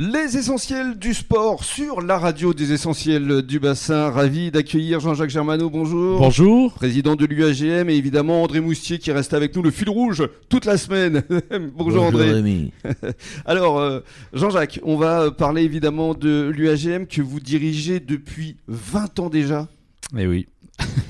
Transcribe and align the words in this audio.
Les 0.00 0.36
essentiels 0.36 0.96
du 0.96 1.12
sport 1.12 1.64
sur 1.64 2.00
la 2.00 2.18
radio 2.18 2.54
des 2.54 2.72
essentiels 2.72 3.42
du 3.42 3.58
bassin. 3.58 4.10
Ravi 4.10 4.52
d'accueillir 4.52 5.00
Jean-Jacques 5.00 5.30
Germano. 5.30 5.68
Bonjour. 5.68 6.20
Bonjour. 6.20 6.72
Président 6.74 7.16
de 7.16 7.26
l'UAGM 7.26 7.90
et 7.90 7.96
évidemment 7.96 8.44
André 8.44 8.60
Moustier 8.60 9.00
qui 9.00 9.10
reste 9.10 9.34
avec 9.34 9.56
nous 9.56 9.62
le 9.62 9.72
fil 9.72 9.90
rouge 9.90 10.22
toute 10.48 10.66
la 10.66 10.78
semaine. 10.78 11.24
Bonjour, 11.74 12.04
André. 12.04 12.30
Rémi. 12.30 12.72
Alors 13.44 13.80
euh, 13.80 13.98
Jean-Jacques, 14.32 14.78
on 14.84 14.96
va 14.96 15.32
parler 15.32 15.62
évidemment 15.64 16.14
de 16.14 16.48
l'UAGM 16.54 17.06
que 17.08 17.20
vous 17.20 17.40
dirigez 17.40 17.98
depuis 17.98 18.56
20 18.68 19.18
ans 19.18 19.30
déjà. 19.30 19.66
Eh 20.16 20.28
oui. 20.28 20.46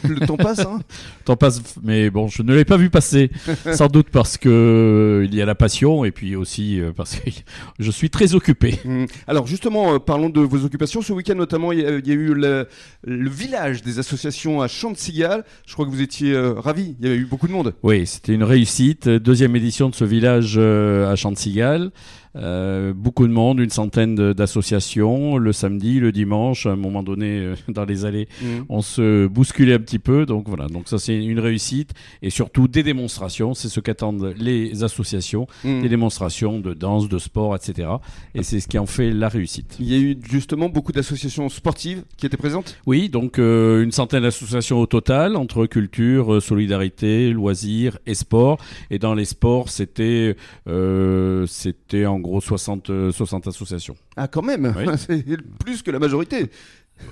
Le 0.08 0.26
temps 0.26 0.36
passe, 0.36 0.60
hein 0.60 0.78
Le 0.78 1.24
temps 1.24 1.36
passe, 1.36 1.62
mais 1.82 2.10
bon, 2.10 2.28
je 2.28 2.42
ne 2.42 2.54
l'ai 2.54 2.64
pas 2.64 2.76
vu 2.76 2.90
passer. 2.90 3.30
Sans 3.72 3.88
doute 3.88 4.08
parce 4.10 4.38
que 4.38 4.48
euh, 4.48 5.26
il 5.26 5.34
y 5.34 5.42
a 5.42 5.46
la 5.46 5.54
passion 5.54 6.04
et 6.04 6.10
puis 6.10 6.36
aussi 6.36 6.80
euh, 6.80 6.92
parce 6.94 7.16
que 7.16 7.30
je 7.78 7.90
suis 7.90 8.10
très 8.10 8.34
occupé. 8.34 8.78
Hum, 8.84 9.06
Alors 9.26 9.46
justement, 9.46 9.94
euh, 9.94 9.98
parlons 9.98 10.30
de 10.30 10.40
vos 10.40 10.64
occupations. 10.64 11.02
Ce 11.02 11.12
week-end 11.12 11.34
notamment, 11.34 11.72
il 11.72 11.80
y, 11.80 11.84
a, 11.84 11.90
eu 12.14 12.34
le, 12.34 12.68
le 13.04 13.30
village 13.30 13.82
des 13.82 13.98
associations 13.98 14.60
à 14.60 14.68
Champ-de-Cigale. 14.68 15.44
Je 15.66 15.74
crois 15.74 15.84
que 15.86 15.90
vous 15.90 16.02
étiez 16.02 16.36
ravis. 16.36 16.96
Il 17.00 17.06
y 17.06 17.08
avait 17.10 17.18
eu 17.18 17.26
beaucoup 17.26 17.48
de 17.48 17.52
monde. 17.52 17.74
Oui, 17.82 18.06
c'était 18.06 18.34
une 18.34 18.44
réussite. 18.44 19.08
Deuxième 19.08 19.54
édition 19.56 19.88
de 19.88 19.94
ce 19.94 20.04
village 20.04 20.58
à 20.58 21.14
Chantigal. 21.16 21.90
Euh, 22.36 22.92
beaucoup 22.94 23.26
de 23.26 23.32
monde, 23.32 23.58
une 23.58 23.70
centaine 23.70 24.32
d'associations. 24.32 25.38
Le 25.38 25.52
samedi, 25.52 25.98
le 25.98 26.12
dimanche, 26.12 26.66
à 26.66 26.70
un 26.70 26.76
moment 26.76 27.02
donné, 27.02 27.54
dans 27.68 27.84
les 27.84 28.04
allées, 28.04 28.28
Hum. 28.42 28.64
on 28.68 28.82
se 28.82 29.26
un 29.66 29.78
petit 29.78 29.98
peu. 29.98 30.26
Donc 30.26 30.48
voilà, 30.48 30.66
donc 30.66 30.88
ça 30.88 30.98
c'est 30.98 31.16
une 31.16 31.40
réussite. 31.40 31.92
Et 32.22 32.30
surtout 32.30 32.68
des 32.68 32.82
démonstrations. 32.82 33.54
C'est 33.54 33.68
ce 33.68 33.80
qu'attendent 33.80 34.34
les 34.38 34.82
associations. 34.84 35.46
Hum. 35.64 35.82
Des 35.82 35.88
démonstrations 35.88 36.60
de 36.60 36.74
danse, 36.74 37.08
de 37.08 37.18
sport, 37.18 37.54
etc. 37.56 37.88
Et 38.34 38.42
c'est 38.42 38.60
ce 38.60 38.68
qui 38.68 38.78
en 38.78 38.86
fait 38.86 39.10
la 39.10 39.28
réussite. 39.28 39.76
Il 39.80 39.86
y 39.92 39.94
a 39.94 39.98
eu 39.98 40.16
justement 40.30 40.68
beaucoup 40.68 40.92
d'associations 40.92 41.48
sportives 41.48 42.04
qui 42.16 42.26
étaient 42.26 42.36
présentes? 42.36 42.76
Oui, 42.86 43.08
donc 43.08 43.38
euh, 43.38 43.82
une 43.82 43.92
centaine 43.92 44.22
d'associations 44.22 44.80
au 44.80 44.86
total, 44.86 45.36
entre 45.36 45.66
culture, 45.66 46.34
euh, 46.34 46.40
solidarité, 46.40 47.30
loisirs 47.30 47.98
et 48.06 48.14
sport. 48.14 48.58
Et 48.90 48.98
dans 48.98 49.14
les 49.14 49.24
sports, 49.24 49.68
c'était 49.68 50.36
euh, 50.68 51.46
c'était 51.46 52.06
en 52.06 52.18
gros 52.18 52.40
60, 52.40 52.90
euh, 52.90 53.12
60 53.12 53.46
associations. 53.46 53.96
Ah 54.16 54.28
quand 54.28 54.42
même, 54.42 54.74
Oui. 54.76 54.84
c'est 54.96 55.24
plus 55.58 55.82
que 55.82 55.90
la 55.90 55.98
majorité. 55.98 56.50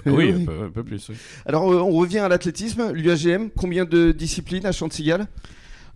Oui, 0.06 0.32
un 0.32 0.44
peu, 0.44 0.62
un 0.64 0.70
peu 0.70 0.84
plus. 0.84 1.08
oui. 1.08 1.16
Alors 1.46 1.70
euh, 1.72 1.80
on 1.80 1.92
revient 1.92 2.18
à 2.18 2.28
l'athlétisme, 2.28 2.92
l'UAGM, 2.92 3.48
combien 3.56 3.84
de 3.84 4.12
disciplines 4.12 4.66
à 4.66 4.72
Chantigal 4.72 5.26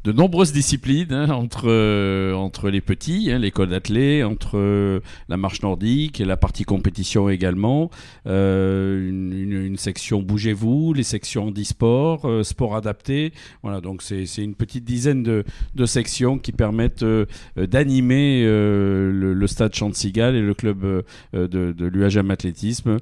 De 0.04 0.12
nombreuses 0.12 0.52
disciplines 0.52 1.12
hein, 1.12 1.30
entre, 1.30 1.68
euh, 1.68 2.32
entre 2.34 2.70
les 2.70 2.80
petits, 2.80 3.30
hein, 3.30 3.38
l'école 3.38 3.68
d'athlée, 3.68 4.24
entre 4.24 4.56
euh, 4.56 5.00
la 5.28 5.36
marche 5.36 5.62
nordique 5.62 6.20
et 6.20 6.24
la 6.24 6.36
partie 6.36 6.64
compétition 6.64 7.28
également, 7.28 7.90
euh, 8.26 9.08
une, 9.08 9.32
une- 9.70 9.76
section 9.78 10.20
bougez-vous, 10.22 10.92
les 10.92 11.02
sections 11.02 11.46
handisport, 11.46 12.24
euh, 12.26 12.42
sport 12.42 12.76
adapté. 12.76 13.32
Voilà, 13.62 13.80
donc 13.80 14.02
c'est 14.02 14.24
une 14.38 14.54
petite 14.54 14.84
dizaine 14.84 15.22
de, 15.22 15.44
de 15.74 15.86
sections 15.86 16.38
qui 16.38 16.52
permettent 16.52 17.02
euh, 17.02 17.26
d'animer 17.56 18.42
euh, 18.44 19.10
le, 19.12 19.32
le 19.34 19.46
stade 19.46 19.74
Chantigal 19.74 20.34
et 20.36 20.42
le 20.42 20.54
club 20.54 20.84
de, 21.32 21.46
de 21.46 21.86
l'UAGM 21.86 22.30
athlétisme 22.30 22.98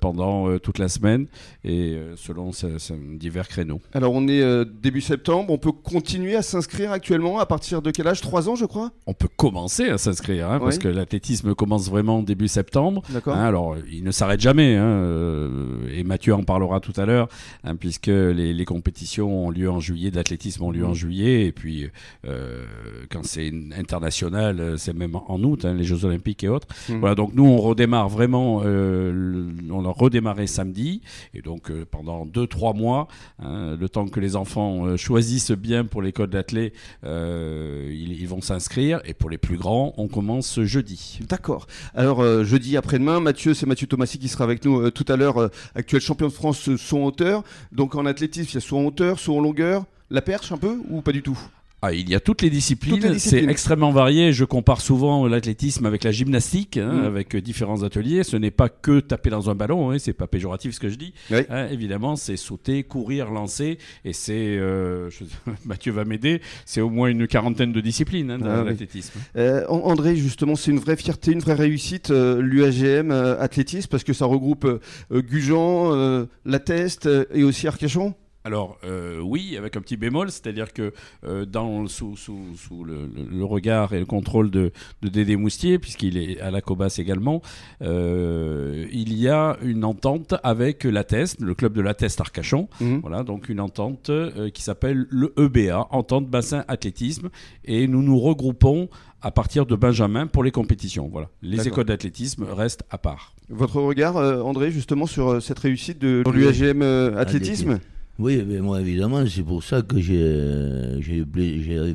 pendant 0.00 0.58
toute 0.58 0.78
la 0.78 0.88
semaine 0.88 1.26
et 1.64 1.96
selon 2.16 2.52
ce- 2.52 2.78
ce- 2.78 2.94
divers 3.16 3.48
créneaux. 3.48 3.80
Alors 3.92 4.12
on 4.14 4.26
est 4.28 4.64
début 4.64 5.00
septembre, 5.00 5.52
on 5.52 5.58
peut 5.58 5.72
continuer 5.72 6.36
à 6.36 6.42
s'inscrire 6.42 6.92
actuellement 6.92 7.38
à 7.38 7.46
partir 7.46 7.82
de 7.82 7.90
quel 7.90 8.06
âge? 8.08 8.20
3 8.20 8.48
ans 8.48 8.56
je 8.56 8.64
crois? 8.64 8.90
On 9.06 9.12
peut 9.14 9.28
commencer 9.36 9.88
à 9.88 9.98
s'inscrire, 9.98 10.50
hein, 10.50 10.58
parce 10.58 10.78
que 10.78 10.88
l'athlétisme 10.88 11.54
commence 11.54 11.88
vraiment 11.90 12.22
début 12.22 12.48
septembre. 12.48 13.02
D'accord. 13.10 13.36
Hein, 13.36 13.44
alors, 13.44 13.76
il 13.90 14.02
ne 14.04 14.10
s'arrête 14.10 14.40
jamais, 14.40 14.76
hein, 14.76 15.50
et 15.92 16.04
Mathieu 16.06 16.34
en 16.34 16.42
parlera 16.44 16.80
tout 16.80 16.92
à 16.96 17.04
l'heure, 17.06 17.28
hein, 17.64 17.76
puisque 17.76 18.06
les, 18.06 18.52
les 18.54 18.64
compétitions 18.64 19.46
ont 19.46 19.50
lieu 19.50 19.70
en 19.70 19.80
juillet, 19.80 20.10
de 20.10 20.16
l'athlétisme 20.16 20.62
ont 20.62 20.70
lieu 20.70 20.84
en 20.86 20.94
juillet, 20.94 21.46
et 21.46 21.52
puis 21.52 21.88
euh, 22.26 22.64
quand 23.10 23.24
c'est 23.24 23.52
international, 23.76 24.74
c'est 24.78 24.94
même 24.94 25.14
en 25.16 25.42
août, 25.42 25.64
hein, 25.64 25.74
les 25.74 25.84
Jeux 25.84 26.04
Olympiques 26.04 26.44
et 26.44 26.48
autres. 26.48 26.68
Mhm. 26.88 27.00
Voilà, 27.00 27.14
donc 27.14 27.34
nous, 27.34 27.44
on 27.44 27.58
redémarre 27.58 28.08
vraiment, 28.08 28.62
euh, 28.64 29.12
le- 29.12 29.72
on 29.72 29.84
a 29.84 29.90
redémarré 29.90 30.46
samedi, 30.46 31.00
et 31.34 31.42
donc 31.42 31.70
euh, 31.70 31.84
pendant 31.90 32.24
2-3 32.26 32.74
mois, 32.76 33.08
hein, 33.42 33.76
le 33.78 33.88
temps 33.88 34.06
que 34.06 34.20
les 34.20 34.36
enfants 34.36 34.96
choisissent 34.96 35.50
bien 35.52 35.84
pour 35.84 36.02
l'école 36.02 36.28
d'athlètes, 36.30 36.74
ils, 37.04 38.16
ils 38.20 38.28
vont 38.28 38.40
s'inscrire, 38.40 39.00
et 39.04 39.14
pour 39.14 39.30
les 39.30 39.38
plus 39.38 39.56
grands, 39.56 39.94
on 39.96 40.08
commence 40.08 40.60
jeudi. 40.62 41.18
D'accord. 41.28 41.66
Alors 41.94 42.22
jeudi 42.44 42.76
après-demain, 42.76 43.20
Mathieu, 43.20 43.54
c'est 43.54 43.66
Mathieu 43.66 43.86
Thomasy 43.86 44.18
qui 44.18 44.28
sera 44.28 44.44
avec 44.44 44.64
nous 44.64 44.90
tout 44.90 45.04
à 45.08 45.16
l'heure, 45.16 45.38
euh, 45.40 45.48
actuel 45.96 46.06
champion 46.06 46.28
de 46.28 46.32
France 46.32 46.68
euh, 46.68 46.76
saut 46.76 46.98
en 46.98 47.06
hauteur. 47.06 47.42
Donc 47.72 47.94
en 47.94 48.06
athlétisme, 48.06 48.50
il 48.50 48.54
y 48.54 48.58
a 48.58 48.60
saut 48.60 48.78
en 48.78 48.84
hauteur, 48.84 49.18
saut 49.18 49.36
en 49.36 49.40
longueur, 49.40 49.84
la 50.10 50.22
perche 50.22 50.52
un 50.52 50.58
peu 50.58 50.78
ou 50.90 51.00
pas 51.02 51.12
du 51.12 51.22
tout? 51.22 51.38
Ah, 51.82 51.92
il 51.92 52.08
y 52.08 52.14
a 52.14 52.20
toutes 52.20 52.40
les 52.40 52.48
disciplines, 52.48 53.18
c'est 53.18 53.44
extrêmement 53.44 53.92
varié. 53.92 54.32
Je 54.32 54.44
compare 54.44 54.80
souvent 54.80 55.26
l'athlétisme 55.26 55.84
avec 55.84 56.04
la 56.04 56.10
gymnastique, 56.10 56.78
hein, 56.78 56.90
Mhm. 57.00 57.04
avec 57.04 57.34
euh, 57.36 57.40
différents 57.42 57.82
ateliers. 57.82 58.24
Ce 58.24 58.36
n'est 58.36 58.50
pas 58.50 58.70
que 58.70 58.98
taper 59.00 59.28
dans 59.28 59.50
un 59.50 59.54
ballon, 59.54 59.90
hein, 59.90 59.98
c'est 59.98 60.14
pas 60.14 60.26
péjoratif 60.26 60.72
ce 60.74 60.80
que 60.80 60.88
je 60.88 60.96
dis. 60.96 61.12
Oui. 61.30 61.40
Hein, 61.50 61.68
évidemment, 61.70 62.16
c'est 62.16 62.36
sauter, 62.38 62.82
courir, 62.82 63.30
lancer, 63.30 63.76
et 64.06 64.14
c'est, 64.14 64.32
euh, 64.56 65.10
je- 65.10 65.24
Mathieu 65.66 65.92
va 65.92 66.04
m'aider, 66.06 66.40
c'est 66.64 66.80
au 66.80 66.88
moins 66.88 67.08
une 67.08 67.26
quarantaine 67.28 67.72
de 67.72 67.80
disciplines 67.82 68.30
hein, 68.30 68.38
dans 68.38 68.46
Ah 68.50 68.62
oui. 68.62 68.70
l'athlétisme. 68.70 69.20
Euh, 69.36 69.64
An- 69.68 69.82
André, 69.84 70.16
justement, 70.16 70.56
c'est 70.56 70.70
une 70.70 70.80
vraie 70.80 70.96
fierté, 70.96 71.32
une 71.32 71.40
vraie 71.40 71.54
réussite, 71.54 72.10
euh, 72.10 72.40
l'UAGM 72.40 73.10
athlétisme, 73.38 73.88
parce 73.90 74.02
que 74.02 74.14
ça 74.14 74.24
regroupe 74.24 74.66
Gujan, 75.12 76.26
La 76.46 76.58
Teste 76.58 77.06
euh, 77.06 77.24
et 77.34 77.44
aussi 77.44 77.68
Arcachon? 77.68 78.14
Alors 78.46 78.78
euh, 78.84 79.18
oui, 79.20 79.56
avec 79.58 79.76
un 79.76 79.80
petit 79.80 79.96
bémol, 79.96 80.30
c'est-à-dire 80.30 80.72
que 80.72 80.92
euh, 81.24 81.44
dans, 81.44 81.88
sous, 81.88 82.16
sous, 82.16 82.54
sous 82.56 82.84
le, 82.84 83.44
regard 83.44 83.92
et 83.92 83.98
le 83.98 84.06
contrôle 84.06 84.52
de, 84.52 84.70
de 85.02 85.08
Dédé 85.08 85.34
Moustier, 85.34 85.80
puisqu'il 85.80 86.16
est 86.16 86.40
à 86.40 86.52
la 86.52 86.60
Cobas 86.60 86.94
également, 86.98 87.42
euh, 87.82 88.86
il 88.92 89.18
y 89.18 89.28
a 89.28 89.56
une 89.62 89.84
entente 89.84 90.36
avec 90.44 90.84
la 90.84 91.02
Teste, 91.02 91.40
le 91.40 91.56
club 91.56 91.72
de 91.72 91.80
la 91.80 91.94
Teste 91.94 92.20
Arcachon. 92.20 92.68
Mhm. 92.80 93.00
Voilà, 93.00 93.24
donc 93.24 93.48
une 93.48 93.58
entente 93.58 94.12
qui 94.54 94.62
s'appelle 94.62 95.06
le 95.10 95.34
EBA, 95.36 95.88
Entente 95.90 96.28
Bassin 96.28 96.64
Athlétisme, 96.68 97.30
et 97.64 97.88
nous 97.88 98.02
nous 98.02 98.20
regroupons 98.20 98.88
à 99.22 99.32
partir 99.32 99.66
de 99.66 99.74
Benjamin 99.74 100.28
pour 100.28 100.44
les 100.44 100.52
compétitions. 100.52 101.08
Voilà, 101.10 101.30
les 101.42 101.66
écoles 101.66 101.86
d'athlétisme 101.86 102.44
restent 102.44 102.84
à 102.90 102.98
part. 102.98 103.34
Votre 103.48 103.80
regard, 103.80 104.14
André, 104.46 104.70
justement, 104.70 105.06
sur 105.06 105.42
cette 105.42 105.58
réussite 105.58 105.98
de 105.98 106.22
l'UAGM 106.32 106.82
athlétisme 107.16 107.80
Oui, 108.18 108.42
mais 108.46 108.60
moi 108.60 108.80
évidemment, 108.80 109.24
c'est 109.26 109.42
pour 109.42 109.62
ça 109.62 109.82
que 109.82 110.00
j'ai 110.00 110.98
eu 111.18 111.26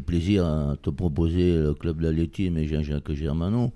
plaisir 0.05 0.45
à 0.45 0.75
te 0.81 0.91
proposer 0.91 1.57
le 1.57 1.73
club 1.73 1.99
d'athlétisme 2.01 2.57
et 2.57 2.67
Jean-Jacques 2.67 3.11
Germanon. 3.13 3.71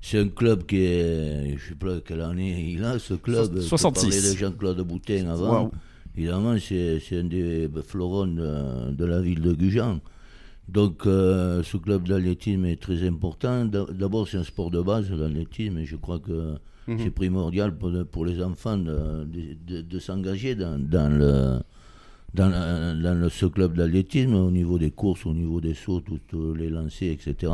C'est 0.00 0.18
un 0.18 0.28
club 0.28 0.64
qui 0.66 0.76
est, 0.78 1.56
je 1.58 1.68
sais 1.68 1.74
pas 1.74 2.00
quelle 2.06 2.20
année 2.22 2.72
il 2.74 2.84
a 2.84 2.98
ce 2.98 3.14
club. 3.14 3.58
So- 3.60 3.76
66. 3.76 4.08
Tu 4.10 4.32
de 4.34 4.38
Jean-Claude 4.38 4.80
Boutin 4.82 5.28
avant. 5.28 5.70
Évidemment, 6.16 6.54
c'est 6.58 7.00
un 7.12 7.24
des 7.24 7.68
fleurons 7.86 8.28
de, 8.28 8.92
de 8.92 9.04
la 9.04 9.20
ville 9.20 9.40
de 9.40 9.52
Gujan. 9.52 10.00
Donc, 10.68 11.06
euh, 11.06 11.62
ce 11.62 11.76
club 11.76 12.08
d'athlétisme 12.08 12.64
est 12.66 12.80
très 12.80 13.06
important. 13.06 13.66
D'a- 13.66 13.86
D'abord, 13.92 14.26
c'est 14.28 14.38
un 14.38 14.44
sport 14.44 14.70
de 14.70 14.80
base, 14.80 15.10
l'athlétisme, 15.10 15.76
et 15.78 15.84
je 15.84 15.96
crois 15.96 16.18
que 16.18 16.54
Mhm. 16.86 16.98
c'est 17.02 17.10
primordial 17.10 17.76
pour, 17.76 17.90
pour 18.10 18.24
les 18.26 18.42
enfants 18.42 18.76
de, 18.78 19.24
de- 19.24 19.56
de- 19.66 19.80
de 19.82 19.98
s'engager 19.98 20.54
dans, 20.54 20.78
dans, 20.78 21.10
le, 21.10 21.58
dans, 22.34 22.50
dans 23.00 23.28
ce 23.30 23.46
club 23.46 23.76
d'athlétisme 23.76 24.34
au 24.34 24.50
niveau 24.50 24.78
des 24.78 24.90
courses, 24.90 25.24
au 25.26 25.32
niveau 25.32 25.60
des 25.60 25.74
sauts, 25.74 26.00
toutes 26.00 26.34
les 26.56 26.68
lancers, 26.68 27.12
etc. 27.12 27.52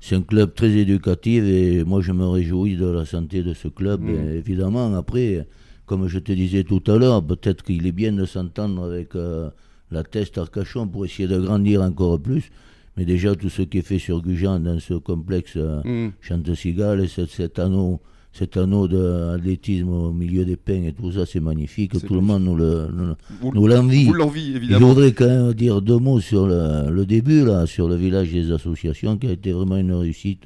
C'est 0.00 0.14
un 0.16 0.22
club 0.22 0.54
très 0.54 0.70
éducatif 0.70 1.44
et 1.44 1.84
moi 1.84 2.00
je 2.00 2.12
me 2.12 2.26
réjouis 2.26 2.76
de 2.76 2.86
la 2.86 3.04
santé 3.04 3.42
de 3.42 3.52
ce 3.52 3.68
club. 3.68 4.02
Et 4.08 4.38
évidemment, 4.38 4.94
après, 4.94 5.46
comme 5.86 6.06
je 6.08 6.18
te 6.18 6.32
disais 6.32 6.64
tout 6.64 6.82
à 6.86 6.96
l'heure, 6.96 7.22
peut-être 7.22 7.62
qu'il 7.62 7.86
est 7.86 7.92
bien 7.92 8.12
de 8.12 8.24
s'entendre 8.24 8.84
avec 8.84 9.14
euh, 9.14 9.50
la 9.90 10.02
Teste 10.02 10.38
Arcachon 10.38 10.88
pour 10.88 11.04
essayer 11.04 11.28
de 11.28 11.38
grandir 11.38 11.82
encore 11.82 12.18
plus. 12.18 12.50
Mais 12.96 13.04
déjà, 13.04 13.34
tout 13.34 13.50
ce 13.50 13.62
qui 13.62 13.78
est 13.78 13.82
fait 13.82 13.98
sur 13.98 14.20
Gujan 14.22 14.58
dans 14.60 14.78
ce 14.80 14.94
complexe 14.94 15.54
euh, 15.56 15.80
Mhm. 15.84 16.12
Chante-Cigale, 16.20 17.08
cet, 17.08 17.28
cet 17.30 17.58
anneau, 17.58 18.00
cet 18.32 18.56
anneau 18.56 18.86
d'athlétisme 18.88 19.88
au 19.88 20.12
milieu 20.12 20.44
des 20.44 20.56
pins 20.56 20.84
et 20.84 20.92
tout 20.92 21.12
ça, 21.12 21.26
c'est 21.26 21.40
magnifique. 21.40 21.92
Tout 22.06 22.14
le 22.14 22.20
monde 22.20 22.44
nous 22.44 22.54
le- 22.56 22.88
nous- 22.92 23.52
nous 23.52 23.66
l'envie. 23.66 24.04
vous 24.04 24.12
l'envie, 24.14 24.52
Je 24.52 24.56
évidemment. 24.56 24.88
voudrais 24.88 25.12
quand 25.12 25.26
même 25.26 25.52
dire 25.54 25.82
deux 25.82 25.98
mots 25.98 26.20
sur 26.20 26.46
le, 26.46 26.90
le 26.90 27.06
début, 27.06 27.44
là, 27.44 27.66
sur 27.66 27.88
le 27.88 27.96
village 27.96 28.30
des 28.32 28.52
associations, 28.52 29.16
qui 29.18 29.26
a 29.26 29.32
été 29.32 29.52
vraiment 29.52 29.76
une 29.76 29.92
réussite. 29.92 30.44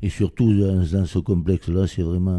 Et 0.00 0.10
surtout, 0.10 0.54
dans, 0.54 0.84
dans 0.92 1.06
ce 1.06 1.18
complexe-là, 1.18 1.88
c'est 1.88 2.02
vraiment 2.02 2.30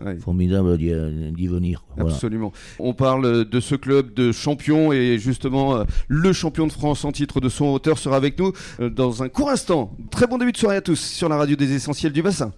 euh, 0.00 0.04
Ouais. 0.06 0.16
formidable 0.16 0.78
d'y 0.78 1.46
venir. 1.46 1.84
Voilà. 1.96 2.10
Absolument. 2.12 2.50
On 2.78 2.94
parle 2.94 3.44
de 3.48 3.60
ce 3.60 3.74
club 3.74 4.14
de 4.14 4.32
champions 4.32 4.90
et 4.92 5.18
justement 5.18 5.76
euh, 5.76 5.84
le 6.08 6.32
champion 6.32 6.66
de 6.66 6.72
France 6.72 7.04
en 7.04 7.12
titre 7.12 7.40
de 7.40 7.48
son 7.50 7.66
hauteur 7.66 7.98
sera 7.98 8.16
avec 8.16 8.38
nous 8.38 8.52
euh, 8.80 8.88
dans 8.88 9.22
un 9.22 9.28
court 9.28 9.50
instant. 9.50 9.94
Très 10.10 10.26
bon 10.26 10.38
début 10.38 10.52
de 10.52 10.56
soirée 10.56 10.76
à 10.76 10.80
tous 10.80 10.98
sur 10.98 11.28
la 11.28 11.36
radio 11.36 11.56
des 11.56 11.72
essentiels 11.74 12.12
du 12.12 12.22
bassin. 12.22 12.52